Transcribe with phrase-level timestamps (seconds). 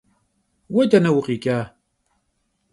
[0.73, 1.57] Vue dene vukhiç'a?